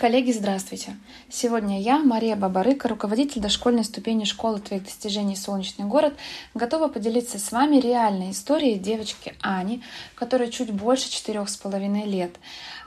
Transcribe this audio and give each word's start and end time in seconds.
Коллеги, 0.00 0.32
здравствуйте! 0.32 0.96
Сегодня 1.28 1.78
я, 1.78 1.98
Мария 1.98 2.34
Бабарыка, 2.34 2.88
руководитель 2.88 3.42
дошкольной 3.42 3.84
ступени 3.84 4.24
школы 4.24 4.58
твоих 4.58 4.84
достижений 4.84 5.36
«Солнечный 5.36 5.84
город», 5.84 6.14
готова 6.54 6.88
поделиться 6.88 7.38
с 7.38 7.52
вами 7.52 7.76
реальной 7.76 8.30
историей 8.30 8.78
девочки 8.78 9.34
Ани, 9.42 9.82
которой 10.14 10.50
чуть 10.50 10.70
больше 10.70 11.10
четырех 11.10 11.50
с 11.50 11.58
половиной 11.58 12.06
лет. 12.06 12.36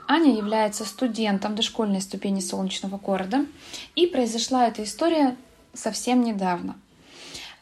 Аня 0.08 0.36
является 0.36 0.84
студентом 0.84 1.54
дошкольной 1.54 2.00
ступени 2.00 2.40
«Солнечного 2.40 2.98
города», 2.98 3.46
и 3.94 4.08
произошла 4.08 4.66
эта 4.66 4.82
история 4.82 5.36
совсем 5.72 6.20
недавно. 6.24 6.76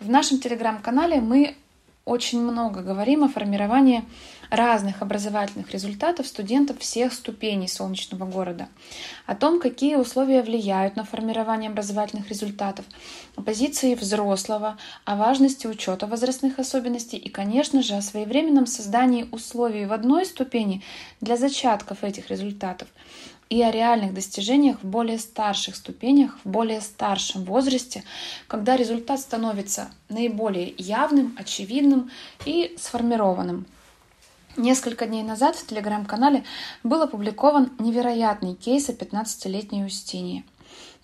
В 0.01 0.09
нашем 0.09 0.41
телеграм-канале 0.41 1.21
мы 1.21 1.57
очень 2.05 2.43
много 2.43 2.83
говорим 2.83 3.23
о 3.23 3.29
формировании 3.29 4.05
разных 4.51 5.03
образовательных 5.03 5.71
результатов 5.71 6.27
студентов 6.27 6.79
всех 6.81 7.13
ступеней 7.13 7.69
солнечного 7.69 8.27
города, 8.27 8.69
о 9.25 9.35
том, 9.35 9.61
какие 9.61 9.95
условия 9.95 10.43
влияют 10.43 10.97
на 10.97 11.05
формирование 11.05 11.71
образовательных 11.71 12.29
результатов, 12.29 12.85
о 13.37 13.43
позиции 13.43 13.95
взрослого, 13.95 14.79
о 15.05 15.17
важности 15.17 15.67
учета 15.67 16.07
возрастных 16.07 16.59
особенностей 16.59 17.17
и, 17.17 17.29
конечно 17.29 17.83
же, 17.83 17.95
о 17.95 18.03
своевременном 18.03 18.67
создании 18.67 19.29
условий 19.31 19.87
в 19.87 19.93
одной 19.93 20.27
ступени 20.27 20.83
для 21.21 21.37
зачатков 21.37 22.05
этих 22.05 22.29
результатов 22.31 22.89
и 23.53 23.61
о 23.61 23.71
реальных 23.71 24.15
достижениях 24.15 24.79
в 24.83 24.87
более 24.87 25.19
старших 25.19 25.77
ступенях, 25.77 26.39
в 26.43 26.49
более 26.49 26.81
старшем 26.81 27.45
возрасте, 27.45 28.03
когда 28.49 28.79
результат 28.79 29.21
становится 29.21 29.91
наиболее 30.09 30.75
явным, 30.79 31.37
очевидным 31.39 32.11
и 32.47 32.75
сформированным. 32.81 33.67
Несколько 34.57 35.05
дней 35.05 35.23
назад 35.23 35.57
в 35.57 35.67
телеграм-канале 35.67 36.45
был 36.83 37.03
опубликован 37.03 37.73
невероятный 37.79 38.55
кейс 38.55 38.89
о 38.89 38.93
15-летней 38.93 39.85
Устинии. 39.85 40.47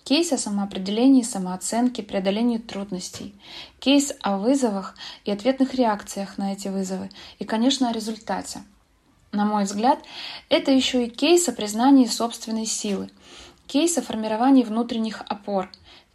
Кейс 0.03 0.33
о 0.33 0.39
самоопределении, 0.39 1.21
самооценке, 1.21 2.01
преодолении 2.01 2.57
трудностей. 2.57 3.35
Кейс 3.79 4.11
о 4.21 4.39
вызовах 4.39 4.95
и 5.23 5.29
ответных 5.29 5.75
реакциях 5.75 6.39
на 6.39 6.53
эти 6.53 6.67
вызовы. 6.67 7.11
И, 7.37 7.45
конечно, 7.45 7.89
о 7.89 7.93
результате. 7.93 8.63
На 9.31 9.45
мой 9.45 9.65
взгляд, 9.65 9.99
это 10.49 10.71
еще 10.71 11.05
и 11.05 11.09
кейс 11.09 11.47
о 11.47 11.51
признании 11.51 12.07
собственной 12.07 12.65
силы. 12.65 13.11
Кейс 13.67 13.97
о 13.97 14.01
формировании 14.01 14.63
внутренних 14.63 15.21
опор. 15.27 15.69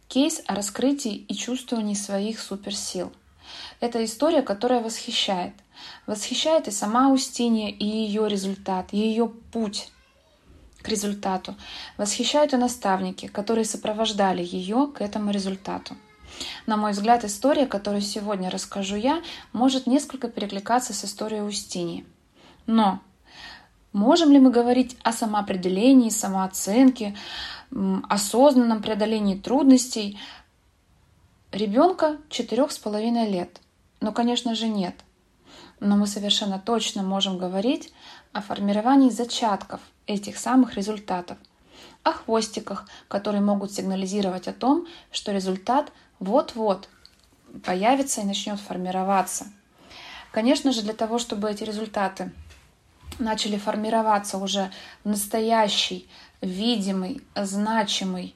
Кейс 0.09 0.41
о 0.47 0.55
раскрытии 0.55 1.15
и 1.15 1.33
чувствовании 1.33 1.95
своих 1.95 2.39
суперсил. 2.39 3.13
Это 3.79 4.03
история, 4.03 4.41
которая 4.41 4.81
восхищает. 4.81 5.53
Восхищает 6.07 6.67
и 6.67 6.71
сама 6.71 7.09
Устинья, 7.09 7.69
и 7.69 7.85
ее 7.85 8.27
результат, 8.27 8.91
ее 8.91 9.27
путь 9.27 9.89
к 10.81 10.89
результату. 10.89 11.55
Восхищают 11.97 12.53
и 12.53 12.57
наставники, 12.57 13.27
которые 13.27 13.65
сопровождали 13.65 14.43
ее 14.43 14.87
к 14.87 15.01
этому 15.01 15.31
результату. 15.31 15.95
На 16.65 16.75
мой 16.75 16.91
взгляд, 16.91 17.23
история, 17.23 17.65
которую 17.65 18.01
сегодня 18.01 18.49
расскажу 18.49 18.95
я, 18.95 19.21
может 19.53 19.87
несколько 19.87 20.27
перекликаться 20.27 20.93
с 20.93 21.05
историей 21.05 21.41
Устинии. 21.41 22.05
Но 22.67 22.99
можем 23.95 24.31
ли 24.31 24.39
мы 24.39 24.51
говорить 24.51 24.97
о 25.03 25.11
самоопределении, 25.11 26.09
самооценке, 26.09 27.15
осознанном 28.09 28.83
преодолении 28.83 29.35
трудностей 29.35 30.19
ребенка 31.51 32.17
четырех 32.29 32.71
с 32.71 32.77
половиной 32.77 33.29
лет? 33.29 33.61
Ну, 34.01 34.11
конечно 34.11 34.53
же, 34.53 34.67
нет 34.67 34.95
но 35.79 35.95
мы 35.95 36.07
совершенно 36.07 36.59
точно 36.59 37.03
можем 37.03 37.37
говорить 37.37 37.93
о 38.33 38.41
формировании 38.41 39.09
зачатков 39.09 39.81
этих 40.07 40.37
самых 40.37 40.75
результатов, 40.75 41.37
о 42.03 42.11
хвостиках, 42.11 42.87
которые 43.07 43.41
могут 43.41 43.71
сигнализировать 43.71 44.47
о 44.47 44.53
том, 44.53 44.87
что 45.11 45.31
результат 45.31 45.91
вот-вот 46.19 46.89
появится 47.63 48.21
и 48.21 48.25
начнет 48.25 48.59
формироваться. 48.59 49.47
Конечно 50.31 50.71
же, 50.71 50.81
для 50.81 50.93
того, 50.93 51.17
чтобы 51.17 51.49
эти 51.49 51.63
результаты 51.63 52.31
начали 53.19 53.57
формироваться 53.57 54.37
уже 54.37 54.71
настоящий, 55.03 56.07
видимый, 56.41 57.21
значимый, 57.35 58.35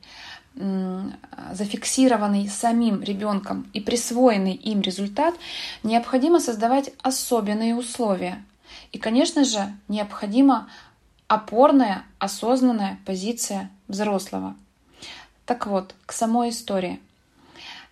зафиксированный 0.56 2.50
самим 2.50 3.02
ребенком 3.02 3.70
и 3.74 3.80
присвоенный 3.80 4.54
им 4.54 4.82
результат, 4.82 5.36
необходимо 5.84 6.40
создавать 6.40 6.92
особенные 7.02 7.76
условия. 7.76 8.44
И, 8.92 8.98
конечно 8.98 9.44
же, 9.46 9.74
необходима 9.88 10.70
опорная, 11.28 12.04
осознанная 12.18 13.00
позиция 13.06 13.70
взрослого. 13.88 14.56
Так 15.46 15.68
вот, 15.68 15.96
к 16.06 16.12
самой 16.12 16.50
истории. 16.50 17.00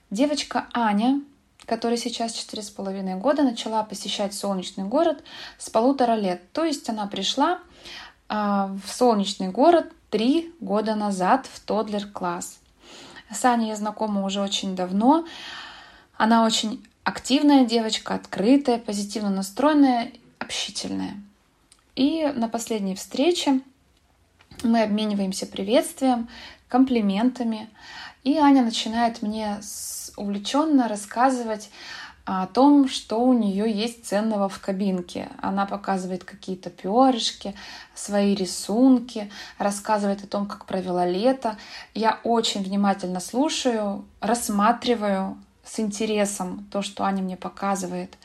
Девочка 0.09 0.68
Аня, 0.74 1.22
которая 1.67 1.97
сейчас 1.97 2.33
4,5 2.33 3.19
года, 3.19 3.44
начала 3.44 3.83
посещать 3.83 4.33
солнечный 4.33 4.85
город 4.85 5.23
с 5.59 5.69
полутора 5.69 6.16
лет. 6.16 6.41
То 6.53 6.63
есть 6.63 6.89
она 6.89 7.05
пришла 7.05 7.59
а, 8.29 8.72
в 8.85 8.91
солнечный 8.91 9.50
город 9.50 9.91
три 10.09 10.53
года 10.61 10.95
назад 10.95 11.45
в 11.53 11.59
Тодлер-класс. 11.59 12.59
С 13.29 13.44
Аней 13.44 13.69
я 13.69 13.75
знакома 13.75 14.23
уже 14.25 14.41
очень 14.41 14.75
давно. 14.75 15.25
Она 16.16 16.45
очень 16.45 16.83
активная 17.03 17.66
девочка, 17.66 18.16
открытая, 18.16 18.79
позитивно 18.79 19.29
настроенная, 19.29 20.13
общительная. 20.39 21.16
И 21.95 22.31
на 22.34 22.47
последней 22.47 22.95
встрече 22.95 23.59
мы 24.63 24.84
обмениваемся 24.84 25.45
приветствием, 25.45 26.29
комплиментами. 26.67 27.69
И 28.23 28.38
Аня 28.38 28.63
начинает 28.63 29.22
мне 29.22 29.59
увлеченно 30.17 30.88
рассказывать 30.88 31.69
о 32.25 32.45
том, 32.47 32.89
что 32.89 33.22
у 33.22 33.31
нее 33.31 33.72
есть 33.72 34.05
ценного 34.05 34.50
в 34.50 34.59
кабинке. 34.59 35.29
Она 35.41 35.66
показывает 35.66 36.25
какие-то 36.25 36.69
перышки, 36.69 37.55
свои 37.95 38.35
рисунки, 38.35 39.31
рассказывает 39.57 40.25
о 40.25 40.28
том, 40.28 40.45
как 40.45 40.66
провела 40.66 41.05
лето. 41.05 41.57
Я 41.94 42.19
очень 42.25 42.63
внимательно 42.63 43.22
слушаю, 43.22 44.03
рассматриваю 44.19 45.38
с 45.63 45.79
интересом 45.79 46.67
то, 46.69 46.81
что 46.81 47.05
Аня 47.05 47.23
мне 47.23 47.38
показывает. 47.38 48.17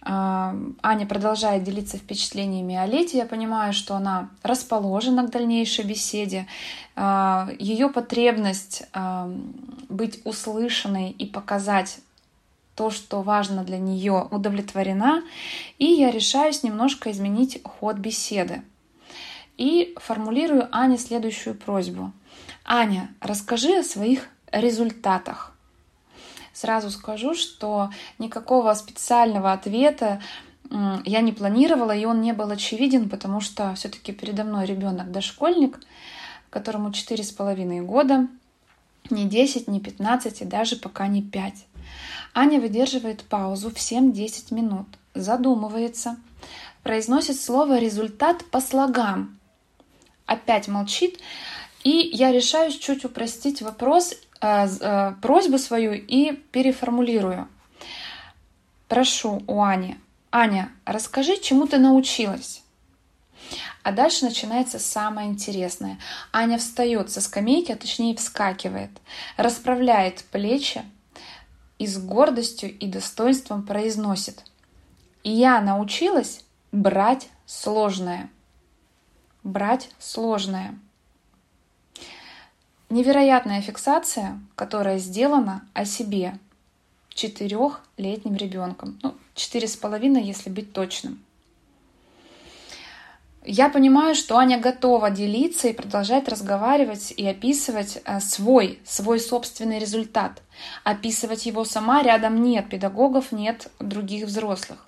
Аня 0.00 1.06
продолжает 1.06 1.64
делиться 1.64 1.98
впечатлениями 1.98 2.76
о 2.76 2.86
лете. 2.86 3.18
Я 3.18 3.26
понимаю, 3.26 3.72
что 3.72 3.96
она 3.96 4.30
расположена 4.42 5.26
к 5.26 5.30
дальнейшей 5.30 5.84
беседе. 5.84 6.46
А, 6.94 7.48
Ее 7.58 7.88
потребность 7.88 8.84
а, 8.92 9.28
быть 9.88 10.20
услышанной 10.24 11.10
и 11.10 11.26
показать 11.26 11.98
то, 12.76 12.90
что 12.90 13.22
важно 13.22 13.64
для 13.64 13.78
нее, 13.78 14.28
удовлетворена, 14.30 15.24
и 15.78 15.86
я 15.86 16.12
решаюсь 16.12 16.62
немножко 16.62 17.10
изменить 17.10 17.60
ход 17.64 17.96
беседы. 17.96 18.62
И 19.56 19.96
формулирую 19.96 20.68
Ане 20.70 20.96
следующую 20.96 21.56
просьбу. 21.56 22.12
Аня, 22.64 23.10
расскажи 23.20 23.80
о 23.80 23.82
своих 23.82 24.28
результатах. 24.52 25.57
Сразу 26.60 26.90
скажу, 26.90 27.36
что 27.36 27.90
никакого 28.18 28.74
специального 28.74 29.52
ответа 29.52 30.20
я 31.04 31.20
не 31.20 31.30
планировала, 31.30 31.92
и 31.92 32.04
он 32.04 32.20
не 32.20 32.32
был 32.32 32.50
очевиден, 32.50 33.08
потому 33.08 33.40
что 33.40 33.76
все-таки 33.76 34.10
передо 34.10 34.42
мной 34.42 34.66
ребенок 34.66 35.12
дошкольник, 35.12 35.78
которому 36.50 36.88
4,5 36.88 37.80
года, 37.82 38.26
не 39.08 39.26
10, 39.26 39.68
не 39.68 39.78
15 39.78 40.42
и 40.42 40.44
даже 40.44 40.74
пока 40.74 41.06
не 41.06 41.22
5. 41.22 41.54
Аня 42.34 42.60
выдерживает 42.60 43.22
паузу 43.22 43.70
в 43.70 43.74
7-10 43.74 44.52
минут, 44.52 44.88
задумывается, 45.14 46.16
произносит 46.82 47.40
слово 47.40 47.78
«результат» 47.78 48.44
по 48.46 48.60
слогам, 48.60 49.38
опять 50.26 50.66
молчит, 50.66 51.20
и 51.84 52.10
я 52.12 52.32
решаюсь 52.32 52.76
чуть 52.76 53.04
упростить 53.04 53.62
вопрос, 53.62 54.16
просьбу 54.40 55.58
свою 55.58 55.94
и 55.94 56.32
переформулирую. 56.32 57.48
Прошу 58.88 59.42
у 59.46 59.62
Ани. 59.62 59.96
Аня, 60.30 60.70
расскажи, 60.84 61.38
чему 61.40 61.66
ты 61.66 61.78
научилась? 61.78 62.62
А 63.82 63.92
дальше 63.92 64.24
начинается 64.24 64.78
самое 64.78 65.28
интересное. 65.28 65.98
Аня 66.32 66.58
встает 66.58 67.10
со 67.10 67.20
скамейки, 67.20 67.72
а 67.72 67.76
точнее 67.76 68.16
вскакивает, 68.16 68.90
расправляет 69.36 70.24
плечи, 70.24 70.82
и 71.78 71.86
с 71.86 71.96
гордостью 71.98 72.76
и 72.76 72.86
достоинством 72.86 73.62
произносит 73.64 74.44
«Я 75.22 75.60
научилась 75.60 76.44
брать 76.72 77.28
сложное». 77.46 78.30
Брать 79.44 79.88
сложное. 79.98 80.78
Невероятная 82.90 83.60
фиксация, 83.60 84.40
которая 84.54 84.98
сделана 84.98 85.62
о 85.74 85.84
себе 85.84 86.38
четырехлетним 87.10 88.34
ребенком. 88.34 88.98
Ну, 89.02 89.14
четыре 89.34 89.68
с 89.68 89.76
половиной, 89.76 90.22
если 90.22 90.48
быть 90.48 90.72
точным. 90.72 91.22
я 93.44 93.68
понимаю, 93.68 94.14
что 94.14 94.38
Аня 94.38 94.58
готова 94.58 95.10
делиться 95.10 95.68
и 95.68 95.72
продолжать 95.72 96.28
разговаривать 96.28 97.12
и 97.16 97.26
описывать 97.26 98.00
э, 98.04 98.20
свой, 98.20 98.78
свой 98.84 99.20
собственный 99.20 99.78
результат. 99.78 100.42
Описывать 100.84 101.44
его 101.44 101.64
сама 101.64 102.02
рядом 102.02 102.42
нет 102.42 102.70
педагогов, 102.70 103.32
нет 103.32 103.70
других 103.80 104.26
взрослых. 104.26 104.86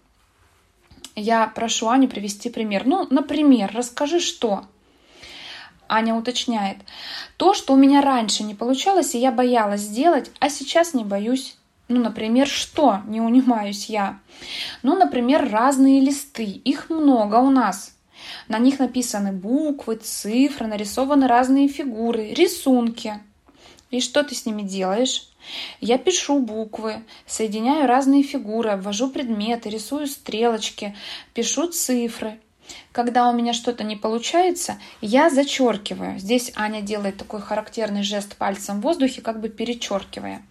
Я 1.17 1.47
прошу 1.49 1.89
Аню 1.89 2.09
привести 2.09 2.49
пример. 2.49 2.87
Ну, 2.87 3.07
например, 3.11 3.71
расскажи, 3.75 4.21
что. 4.21 4.65
Аня 5.91 6.15
уточняет. 6.15 6.79
То, 7.37 7.53
что 7.53 7.75
у 7.75 7.77
меня 7.77 8.01
раньше 8.01 8.45
не 8.45 8.55
получалось, 8.55 9.15
и 9.15 9.19
я 9.19 9.33
боялась 9.33 9.81
сделать, 9.81 10.31
а 10.39 10.49
сейчас 10.49 10.95
не 10.95 11.05
боюсь. 11.05 11.57
Ну, 11.89 12.01
например, 12.01 12.47
что? 12.47 13.01
Не 13.09 13.21
унимаюсь 13.21 13.87
я. 13.87 14.21
Ну, 14.85 14.97
например, 14.97 15.51
разные 15.51 16.01
листы. 16.01 16.45
Их 16.45 16.89
много 16.89 17.37
у 17.37 17.51
нас. 17.51 17.97
На 18.47 18.59
них 18.59 18.79
написаны 18.79 19.33
буквы, 19.33 19.97
цифры, 19.97 20.69
нарисованы 20.69 21.27
разные 21.27 21.67
фигуры, 21.67 22.33
рисунки. 22.33 23.21
И 23.91 24.01
что 24.01 24.23
ты 24.23 24.37
с 24.37 24.47
ними 24.47 24.63
делаешь? 24.63 25.29
Я 25.81 25.99
пишу 25.99 26.39
буквы, 26.39 27.03
соединяю 27.27 27.89
разные 27.89 28.23
фигуры, 28.23 28.71
обвожу 28.71 29.11
предметы, 29.11 29.69
рисую 29.69 30.07
стрелочки, 30.07 30.95
пишу 31.35 31.69
цифры. 31.69 32.39
Когда 32.93 33.29
у 33.29 33.33
меня 33.33 33.53
что-то 33.53 33.85
не 33.85 33.97
получается, 33.97 34.79
я 35.01 35.31
зачеркиваю. 35.31 36.19
Здесь 36.19 36.53
Аня 36.57 36.83
делает 36.83 37.17
такой 37.17 37.41
характерный 37.41 38.03
жест 38.03 38.37
пальцем 38.37 38.79
в 38.79 38.83
воздухе, 38.83 39.23
как 39.23 39.41
бы 39.41 39.49
перечеркивая. 39.49 40.43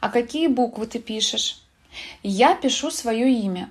А 0.00 0.08
какие 0.10 0.48
буквы 0.48 0.86
ты 0.86 0.98
пишешь? 0.98 1.62
Я 2.22 2.54
пишу 2.54 2.90
свое 2.90 3.30
имя. 3.30 3.70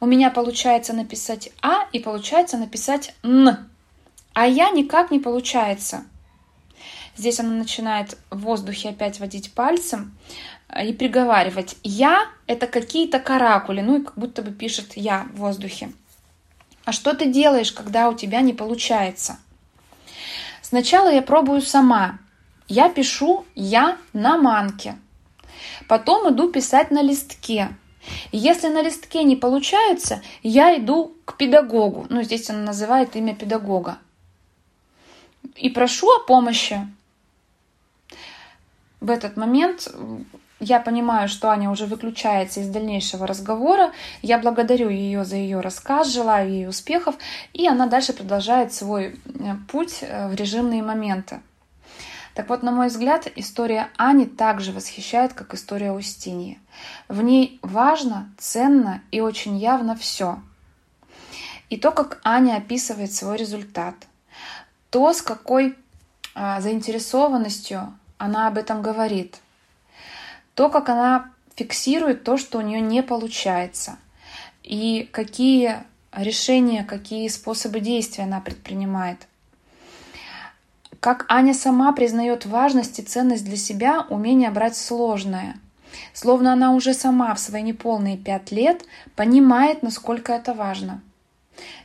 У 0.00 0.06
меня 0.06 0.30
получается 0.30 0.92
написать 0.92 1.50
А 1.62 1.86
и 1.92 1.98
получается 1.98 2.56
написать 2.58 3.14
Н. 3.22 3.70
А 4.34 4.46
я 4.46 4.70
никак 4.70 5.10
не 5.10 5.18
получается. 5.18 6.04
Здесь 7.16 7.40
она 7.40 7.50
начинает 7.50 8.16
в 8.30 8.40
воздухе 8.40 8.90
опять 8.90 9.20
водить 9.20 9.52
пальцем 9.52 10.16
э, 10.68 10.86
и 10.86 10.92
приговаривать. 10.94 11.76
Я— 11.82 12.26
это 12.46 12.66
какие-то 12.66 13.18
каракули, 13.18 13.82
ну 13.82 14.00
и 14.00 14.04
как 14.04 14.16
будто 14.16 14.42
бы 14.42 14.50
пишет 14.50 14.96
«я» 14.96 15.26
в 15.34 15.36
воздухе. 15.36 15.92
А 16.84 16.92
что 16.92 17.14
ты 17.14 17.26
делаешь, 17.26 17.72
когда 17.72 18.08
у 18.08 18.14
тебя 18.14 18.40
не 18.40 18.52
получается? 18.52 19.38
Сначала 20.62 21.12
я 21.12 21.22
пробую 21.22 21.60
сама. 21.62 22.18
Я 22.68 22.88
пишу 22.88 23.44
«я» 23.54 23.98
на 24.12 24.36
манке. 24.36 24.96
Потом 25.88 26.32
иду 26.32 26.50
писать 26.50 26.90
на 26.90 27.02
листке. 27.02 27.68
Если 28.32 28.68
на 28.68 28.82
листке 28.82 29.22
не 29.22 29.36
получается, 29.36 30.22
я 30.42 30.76
иду 30.76 31.14
к 31.24 31.36
педагогу. 31.36 32.06
Ну, 32.08 32.22
здесь 32.22 32.50
она 32.50 32.60
называет 32.60 33.14
имя 33.14 33.34
педагога. 33.34 33.98
И 35.54 35.68
прошу 35.68 36.08
о 36.08 36.24
помощи. 36.24 36.80
В 39.00 39.10
этот 39.10 39.36
момент 39.36 39.88
я 40.62 40.78
понимаю, 40.78 41.28
что 41.28 41.50
Аня 41.50 41.70
уже 41.70 41.86
выключается 41.86 42.60
из 42.60 42.68
дальнейшего 42.68 43.26
разговора. 43.26 43.90
Я 44.22 44.38
благодарю 44.38 44.88
ее 44.88 45.24
за 45.24 45.34
ее 45.34 45.58
рассказ, 45.58 46.08
желаю 46.08 46.50
ей 46.50 46.68
успехов, 46.68 47.16
и 47.52 47.66
она 47.66 47.86
дальше 47.86 48.12
продолжает 48.12 48.72
свой 48.72 49.18
э, 49.24 49.54
путь 49.68 49.98
э, 50.02 50.28
в 50.28 50.34
режимные 50.36 50.82
моменты. 50.82 51.40
Так 52.34 52.48
вот, 52.48 52.62
на 52.62 52.70
мой 52.70 52.86
взгляд, 52.86 53.26
история 53.34 53.88
Ани 53.96 54.24
также 54.24 54.70
восхищает, 54.70 55.32
как 55.32 55.52
история 55.52 55.90
Устиньи. 55.90 56.60
В 57.08 57.22
ней 57.22 57.58
важно, 57.62 58.32
ценно 58.38 59.02
и 59.10 59.20
очень 59.20 59.58
явно 59.58 59.96
все. 59.96 60.38
И 61.70 61.76
то, 61.76 61.90
как 61.90 62.20
Аня 62.22 62.56
описывает 62.56 63.12
свой 63.12 63.36
результат, 63.36 63.96
то, 64.90 65.12
с 65.12 65.22
какой 65.22 65.76
а, 66.34 66.60
заинтересованностью 66.60 67.92
она 68.16 68.46
об 68.46 68.56
этом 68.56 68.80
говорит, 68.80 69.41
то, 70.54 70.68
как 70.68 70.88
она 70.88 71.30
фиксирует 71.54 72.24
то, 72.24 72.36
что 72.36 72.58
у 72.58 72.60
нее 72.62 72.80
не 72.80 73.02
получается, 73.02 73.98
и 74.62 75.08
какие 75.12 75.84
решения, 76.12 76.84
какие 76.84 77.28
способы 77.28 77.80
действия 77.80 78.24
она 78.24 78.40
предпринимает. 78.40 79.26
Как 81.00 81.26
Аня 81.28 81.52
сама 81.52 81.92
признает 81.92 82.46
важность 82.46 82.98
и 82.98 83.02
ценность 83.02 83.44
для 83.44 83.56
себя 83.56 84.06
умение 84.08 84.50
брать 84.50 84.76
сложное. 84.76 85.56
Словно 86.12 86.52
она 86.52 86.72
уже 86.72 86.94
сама 86.94 87.34
в 87.34 87.40
свои 87.40 87.62
неполные 87.62 88.16
пять 88.16 88.52
лет 88.52 88.84
понимает, 89.16 89.82
насколько 89.82 90.32
это 90.32 90.54
важно. 90.54 91.02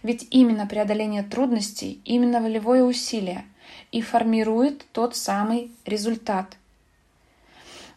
Ведь 0.03 0.27
именно 0.29 0.67
преодоление 0.67 1.23
трудностей, 1.23 1.99
именно 2.05 2.39
волевое 2.41 2.83
усилие 2.83 3.43
и 3.91 4.01
формирует 4.01 4.85
тот 4.91 5.15
самый 5.15 5.71
результат. 5.85 6.57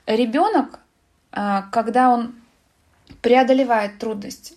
Ребенок, 0.07 0.81
а, 1.33 1.63
когда 1.71 2.11
он 2.11 2.35
преодолевает 3.23 3.99
трудность, 3.99 4.55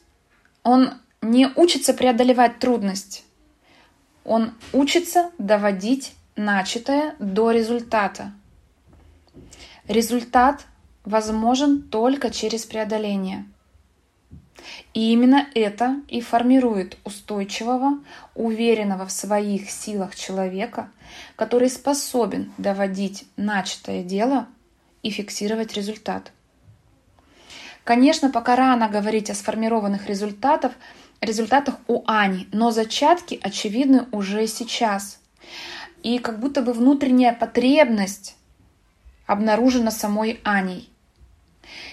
он 0.63 0.94
не 1.22 1.48
учится 1.56 1.94
преодолевать 1.94 2.60
трудность, 2.60 3.25
он 4.24 4.54
учится 4.72 5.31
доводить 5.38 6.13
начатое 6.36 7.16
до 7.19 7.51
результата. 7.51 8.31
Результат 9.88 10.66
возможен 11.04 11.81
только 11.81 12.30
через 12.30 12.66
преодоление. 12.66 13.46
И 14.94 15.12
именно 15.12 15.48
это 15.56 16.01
и 16.07 16.22
формирует 16.22 16.98
устойчивого, 17.04 18.00
уверенного 18.34 19.06
в 19.06 19.12
своих 19.12 19.69
силах 19.69 20.16
человека, 20.16 20.89
который 21.36 21.69
способен 21.69 22.51
доводить 22.57 23.25
начатое 23.36 24.04
дело 24.04 24.48
и 25.04 25.12
фиксировать 25.12 25.74
результат. 25.74 26.32
Конечно, 27.84 28.32
пока 28.32 28.56
рано 28.56 28.90
говорить 28.90 29.30
о 29.30 29.36
сформированных 29.36 30.08
результатах, 30.08 30.72
результатах 31.22 31.76
у 31.88 32.04
Ани, 32.08 32.48
но 32.52 32.72
зачатки 32.72 33.40
очевидны 33.42 34.08
уже 34.12 34.48
сейчас– 34.48 35.20
и 36.04 36.20
как 36.20 36.40
будто 36.40 36.62
бы 36.62 36.74
внутренняя 36.74 37.34
потребность 37.34 38.36
обнаружена 39.26 39.90
самой 39.90 40.42
Аней. 40.44 40.90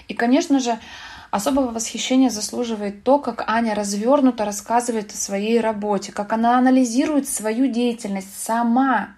И, 0.08 0.14
конечно 0.14 0.58
же, 0.58 0.78
особого 1.30 1.70
восхищения 1.70 2.28
заслуживает 2.28 3.04
то, 3.04 3.20
как 3.20 3.48
Аня 3.48 3.74
развернуто 3.74 4.44
рассказывает 4.44 5.12
о 5.12 5.16
своей 5.16 5.60
работе, 5.60 6.10
как 6.10 6.32
она 6.32 6.58
анализирует 6.58 7.28
свою 7.28 7.68
деятельность 7.68 8.36
сама. 8.36 9.14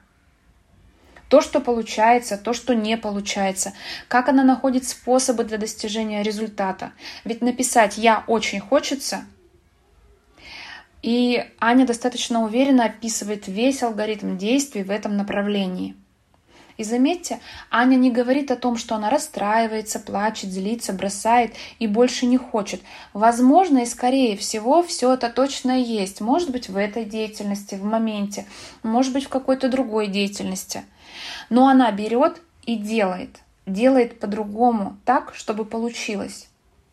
То, 1.32 1.40
что 1.40 1.60
получается, 1.60 2.36
то, 2.36 2.52
что 2.52 2.74
не 2.74 2.98
получается, 2.98 3.72
как 4.06 4.28
она 4.28 4.44
находит 4.44 4.86
способы 4.86 5.44
для 5.44 5.56
достижения 5.56 6.22
результата. 6.22 6.92
Ведь 7.24 7.40
написать 7.40 7.96
«я 7.96 8.22
очень 8.26 8.60
хочется» 8.60 9.24
И 11.00 11.42
Аня 11.58 11.86
достаточно 11.86 12.44
уверенно 12.44 12.84
описывает 12.84 13.48
весь 13.48 13.82
алгоритм 13.82 14.36
действий 14.36 14.82
в 14.82 14.90
этом 14.90 15.16
направлении. 15.16 15.96
И 16.76 16.84
заметьте, 16.84 17.40
Аня 17.70 17.96
не 17.96 18.10
говорит 18.10 18.50
о 18.50 18.56
том, 18.56 18.76
что 18.76 18.94
она 18.94 19.08
расстраивается, 19.08 20.00
плачет, 20.00 20.50
злится, 20.50 20.92
бросает 20.92 21.54
и 21.78 21.86
больше 21.86 22.26
не 22.26 22.36
хочет. 22.36 22.82
Возможно, 23.14 23.78
и 23.78 23.86
скорее 23.86 24.36
всего, 24.36 24.82
все 24.82 25.14
это 25.14 25.30
точно 25.30 25.80
есть. 25.80 26.20
Может 26.20 26.50
быть, 26.50 26.68
в 26.68 26.76
этой 26.76 27.06
деятельности, 27.06 27.74
в 27.74 27.84
моменте, 27.84 28.44
может 28.82 29.14
быть, 29.14 29.24
в 29.24 29.28
какой-то 29.30 29.70
другой 29.70 30.08
деятельности. 30.08 30.84
Но 31.50 31.68
она 31.68 31.90
берет 31.92 32.40
и 32.64 32.76
делает. 32.76 33.40
Делает 33.66 34.18
по-другому, 34.18 34.96
так, 35.04 35.34
чтобы 35.34 35.64
получилось. 35.64 36.48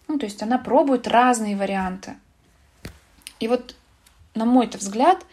Ну, 0.07 0.17
то 0.19 0.25
есть 0.25 0.41
она 0.43 0.57
пробует 0.57 1.07
разные 1.07 1.55
варианты. 1.55 2.15
И 3.39 3.47
вот 3.47 3.75
на 4.39 4.45
мой 4.45 4.67
взгляд, 4.67 5.25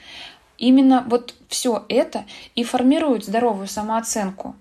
именно 0.59 1.05
вот 1.09 1.35
все 1.49 1.85
это 1.89 2.25
и 2.55 2.65
формирует 2.65 3.25
здоровую 3.25 3.69
самооценку. 3.69 4.57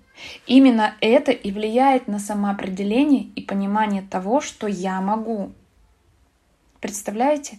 Именно 0.46 0.94
это 1.00 1.30
и 1.32 1.50
влияет 1.50 2.08
на 2.08 2.18
самоопределение 2.18 3.24
и 3.34 3.42
понимание 3.42 4.02
того, 4.02 4.40
что 4.40 4.66
я 4.66 5.00
могу. 5.00 5.52
Представляете? 6.80 7.58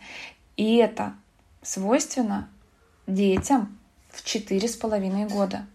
И 0.55 0.77
это 0.77 1.13
свойственно 1.61 2.49
детям 3.05 3.77
в 4.09 4.23
четыре 4.23 4.67
с 4.67 4.75
половиной 4.75 5.25
года. 5.25 5.67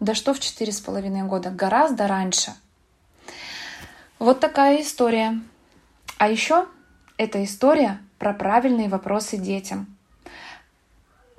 Да 0.00 0.14
что 0.14 0.34
в 0.34 0.40
четыре 0.40 0.72
с 0.72 0.80
половиной 0.80 1.22
года? 1.22 1.50
Гораздо 1.50 2.08
раньше. 2.08 2.52
Вот 4.18 4.40
такая 4.40 4.82
история. 4.82 5.40
А 6.18 6.28
еще 6.28 6.66
эта 7.16 7.44
история 7.44 8.00
про 8.18 8.32
правильные 8.32 8.88
вопросы 8.88 9.36
детям– 9.36 9.86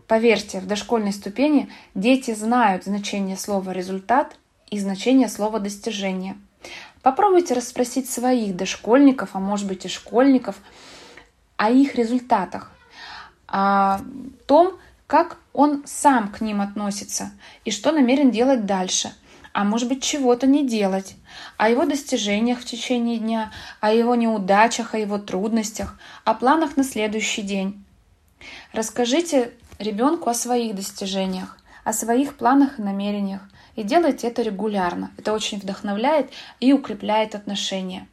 Поверьте, 0.10 0.60
в 0.60 0.66
дошкольной 0.66 1.14
ступени 1.14 1.70
дети 1.94 2.34
знают 2.34 2.86
значение 2.86 3.38
слова 3.38 3.70
«результат» 3.70 4.38
и 4.72 4.80
значение 4.80 5.30
слова 5.30 5.60
«достижение». 5.60 6.36
Попробуйте 7.04 7.54
расспросить 7.54 8.10
своих 8.10 8.56
дошкольников, 8.56 9.30
а 9.34 9.40
может 9.40 9.68
быть 9.68 9.86
и 9.86 9.88
школьников, 9.88 10.56
о 11.58 11.70
их 11.70 11.94
результатах, 11.94 12.72
о 13.48 14.00
том, 14.48 14.80
как 15.10 15.39
он 15.54 15.82
сам 15.88 16.32
к 16.32 16.39
ним 16.39 16.62
относится 16.62 17.32
и 17.66 17.72
что 17.72 17.92
намерен 17.92 18.30
делать 18.30 18.68
дальше, 18.68 19.12
а 19.54 19.63
может 19.63 19.89
быть 19.89 20.04
чего-то 20.04 20.46
не 20.46 20.68
делать, 20.68 21.16
о 21.58 21.68
его 21.68 21.88
достижениях 21.88 22.60
в 22.60 22.66
течение 22.66 23.18
дня, 23.18 23.51
о 23.80 23.92
его 23.92 24.13
неудачах, 24.13 24.94
о 24.94 25.00
его 25.00 25.18
трудностях, 25.18 25.98
о 26.25 26.36
планах 26.36 26.78
на 26.78 26.84
следующий 26.84 27.42
день. 27.42 27.84
Расскажите 28.72 29.51
ребенку 29.80 30.30
о 30.30 30.36
своих 30.36 30.75
достижениях, 30.75 31.58
о 31.84 31.92
своих 31.92 32.38
планах 32.38 32.78
и 32.78 32.84
намерениях, 32.84 33.42
и 33.75 33.82
делайте 33.82 34.28
это 34.28 34.44
регулярно. 34.44 35.10
Это 35.18 35.34
очень 35.34 35.58
вдохновляет 35.58 36.30
и 36.60 36.72
укрепляет 36.72 37.34
отношения. 37.34 38.08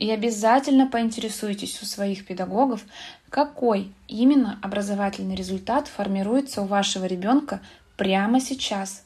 И 0.00 0.10
обязательно 0.10 0.86
поинтересуйтесь 0.86 1.82
у 1.82 1.84
своих 1.84 2.24
педагогов, 2.24 2.82
какой 3.30 3.92
именно 4.08 4.58
образовательный 4.60 5.36
результат 5.36 5.86
формируется 5.86 6.62
у 6.62 6.66
вашего 6.66 7.04
ребенка 7.04 7.60
прямо 7.96 8.40
сейчас. 8.40 9.04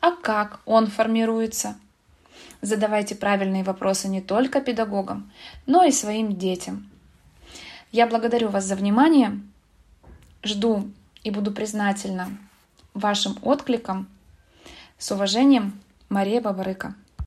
А 0.00 0.10
как 0.10 0.60
он 0.64 0.86
формируется? 0.86 1.76
Задавайте 2.62 3.14
правильные 3.14 3.62
вопросы 3.62 4.08
не 4.08 4.20
только 4.20 4.60
педагогам, 4.60 5.30
но 5.66 5.84
и 5.84 5.92
своим 5.92 6.36
детям. 6.36 6.90
Я 7.92 8.06
благодарю 8.06 8.48
вас 8.48 8.64
за 8.64 8.74
внимание. 8.74 9.38
Жду 10.42 10.90
и 11.22 11.30
буду 11.30 11.52
признательна 11.52 12.30
вашим 12.94 13.38
откликам. 13.42 14.08
С 14.98 15.10
уважением, 15.12 15.78
Мария 16.08 16.40
Бабарыка. 16.40 16.94